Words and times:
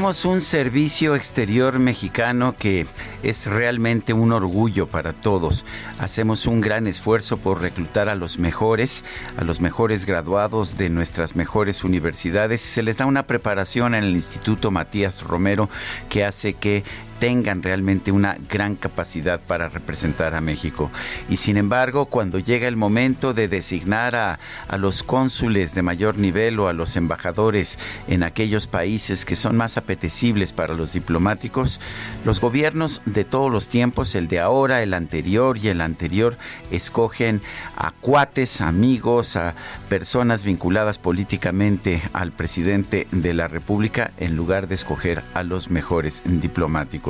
Tenemos 0.00 0.24
un 0.24 0.40
servicio 0.40 1.14
exterior 1.14 1.78
mexicano 1.78 2.54
que 2.58 2.86
es 3.22 3.44
realmente 3.44 4.14
un 4.14 4.32
orgullo 4.32 4.86
para 4.86 5.12
todos. 5.12 5.66
Hacemos 5.98 6.46
un 6.46 6.62
gran 6.62 6.86
esfuerzo 6.86 7.36
por 7.36 7.60
reclutar 7.60 8.08
a 8.08 8.14
los 8.14 8.38
mejores, 8.38 9.04
a 9.36 9.44
los 9.44 9.60
mejores 9.60 10.06
graduados 10.06 10.78
de 10.78 10.88
nuestras 10.88 11.36
mejores 11.36 11.84
universidades. 11.84 12.62
Se 12.62 12.82
les 12.82 12.96
da 12.96 13.04
una 13.04 13.26
preparación 13.26 13.94
en 13.94 14.04
el 14.04 14.14
Instituto 14.14 14.70
Matías 14.70 15.22
Romero 15.22 15.68
que 16.08 16.24
hace 16.24 16.54
que 16.54 16.82
tengan 17.20 17.62
realmente 17.62 18.10
una 18.10 18.36
gran 18.48 18.74
capacidad 18.74 19.40
para 19.40 19.68
representar 19.68 20.34
a 20.34 20.40
México. 20.40 20.90
Y 21.28 21.36
sin 21.36 21.58
embargo, 21.58 22.06
cuando 22.06 22.38
llega 22.38 22.66
el 22.66 22.76
momento 22.76 23.34
de 23.34 23.46
designar 23.46 24.16
a, 24.16 24.38
a, 24.66 24.78
los 24.78 25.02
cónsules 25.02 25.74
de 25.74 25.82
mayor 25.82 26.18
nivel 26.18 26.58
o 26.58 26.68
a 26.68 26.72
los 26.72 26.96
embajadores 26.96 27.78
en 28.08 28.22
aquellos 28.22 28.66
países 28.66 29.24
que 29.24 29.36
son 29.36 29.56
más 29.56 29.76
apetecibles 29.76 30.52
para 30.52 30.74
los 30.74 30.94
diplomáticos, 30.94 31.78
los 32.24 32.40
gobiernos 32.40 33.02
de 33.04 33.24
todos 33.24 33.52
los 33.52 33.68
tiempos, 33.68 34.14
el 34.14 34.26
de 34.26 34.40
ahora, 34.40 34.82
el 34.82 34.94
anterior 34.94 35.58
y 35.58 35.68
el 35.68 35.82
anterior, 35.82 36.38
escogen 36.70 37.42
a 37.76 37.92
cuates, 37.92 38.62
amigos, 38.62 39.36
a 39.36 39.54
personas 39.90 40.42
vinculadas 40.42 40.98
políticamente 40.98 42.02
al 42.14 42.32
presidente 42.32 43.06
de 43.10 43.34
la 43.34 43.46
República 43.46 44.10
en 44.16 44.36
lugar 44.36 44.68
de 44.68 44.74
escoger 44.76 45.22
a 45.34 45.42
los 45.42 45.68
mejores 45.68 46.22
diplomáticos. 46.24 47.09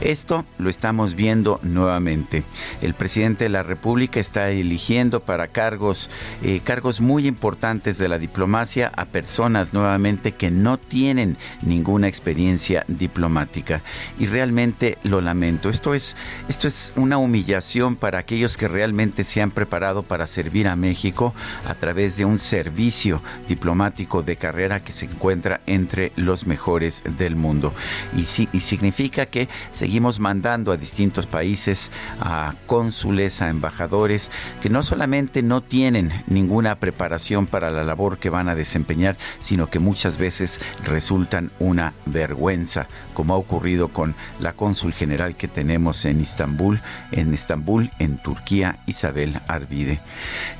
Esto 0.00 0.44
lo 0.58 0.70
estamos 0.70 1.14
viendo 1.14 1.60
nuevamente. 1.62 2.44
El 2.82 2.94
presidente 2.94 3.44
de 3.44 3.50
la 3.50 3.62
República 3.62 4.20
está 4.20 4.50
eligiendo 4.50 5.20
para 5.20 5.48
cargos, 5.48 6.10
eh, 6.42 6.60
cargos 6.64 7.00
muy 7.00 7.26
importantes 7.26 7.98
de 7.98 8.08
la 8.08 8.18
diplomacia 8.18 8.92
a 8.96 9.04
personas 9.04 9.72
nuevamente 9.72 10.32
que 10.32 10.50
no 10.50 10.78
tienen 10.78 11.36
ninguna 11.62 12.08
experiencia 12.08 12.84
diplomática. 12.88 13.82
Y 14.18 14.26
realmente 14.26 14.98
lo 15.02 15.20
lamento. 15.20 15.70
Esto 15.70 15.94
es, 15.94 16.16
esto 16.48 16.68
es 16.68 16.92
una 16.96 17.18
humillación 17.18 17.96
para 17.96 18.18
aquellos 18.18 18.56
que 18.56 18.68
realmente 18.68 19.24
se 19.24 19.42
han 19.42 19.50
preparado 19.50 20.02
para 20.02 20.26
servir 20.26 20.68
a 20.68 20.76
México 20.76 21.34
a 21.66 21.74
través 21.74 22.16
de 22.16 22.24
un 22.24 22.38
servicio 22.38 23.20
diplomático 23.48 24.22
de 24.22 24.36
carrera 24.36 24.82
que 24.82 24.92
se 24.92 25.06
encuentra 25.06 25.60
entre 25.66 26.12
los 26.16 26.46
mejores 26.46 27.02
del 27.18 27.36
mundo. 27.36 27.72
Y, 28.16 28.24
sí, 28.24 28.48
y 28.52 28.60
significa 28.60 29.17
que 29.26 29.48
seguimos 29.72 30.20
mandando 30.20 30.72
a 30.72 30.76
distintos 30.76 31.26
países 31.26 31.90
a 32.20 32.54
cónsules, 32.66 33.42
a 33.42 33.48
embajadores 33.48 34.30
que 34.60 34.70
no 34.70 34.82
solamente 34.82 35.42
no 35.42 35.62
tienen 35.62 36.12
ninguna 36.26 36.76
preparación 36.76 37.46
para 37.46 37.70
la 37.70 37.84
labor 37.84 38.18
que 38.18 38.30
van 38.30 38.48
a 38.48 38.54
desempeñar, 38.54 39.16
sino 39.38 39.68
que 39.68 39.78
muchas 39.78 40.18
veces 40.18 40.60
resultan 40.84 41.50
una 41.58 41.94
vergüenza, 42.06 42.86
como 43.14 43.34
ha 43.34 43.36
ocurrido 43.36 43.88
con 43.88 44.14
la 44.40 44.52
cónsul 44.52 44.92
general 44.92 45.36
que 45.36 45.48
tenemos 45.48 46.04
en 46.04 46.20
Estambul, 46.20 46.80
en 47.12 47.34
Estambul, 47.34 47.90
en 47.98 48.18
Turquía, 48.18 48.78
Isabel 48.86 49.40
Arvide. 49.48 50.00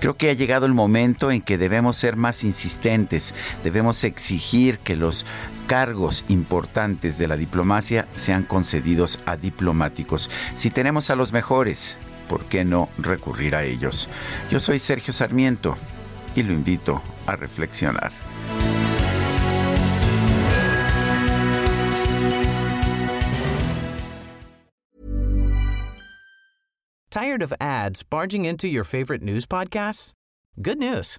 Creo 0.00 0.16
que 0.16 0.30
ha 0.30 0.34
llegado 0.34 0.66
el 0.66 0.74
momento 0.74 1.30
en 1.30 1.42
que 1.42 1.58
debemos 1.58 1.96
ser 1.96 2.16
más 2.16 2.44
insistentes, 2.44 3.34
debemos 3.64 4.04
exigir 4.04 4.78
que 4.78 4.96
los 4.96 5.26
cargos 5.66 6.24
importantes 6.28 7.18
de 7.18 7.28
la 7.28 7.36
diplomacia 7.36 8.06
sean 8.14 8.44
concedidos 8.44 9.18
a 9.26 9.36
diplomáticos. 9.36 10.30
Si 10.56 10.70
tenemos 10.70 11.10
a 11.10 11.16
los 11.16 11.32
mejores, 11.32 11.96
¿por 12.28 12.44
qué 12.44 12.64
no 12.64 12.88
recurrir 12.98 13.56
a 13.56 13.64
ellos? 13.64 14.08
Yo 14.50 14.60
soy 14.60 14.78
Sergio 14.78 15.12
Sarmiento 15.12 15.76
y 16.34 16.42
lo 16.42 16.52
invito 16.52 17.02
a 17.26 17.36
reflexionar. 17.36 18.12
Tired 27.10 27.42
of 27.42 27.52
ads 27.58 28.02
barging 28.02 28.44
into 28.44 28.68
your 28.68 28.84
favorite 28.84 29.22
news 29.22 29.46
podcasts? 29.46 30.12
Good 30.60 30.78
news. 30.78 31.18